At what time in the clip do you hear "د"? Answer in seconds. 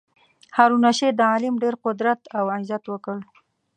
1.17-1.21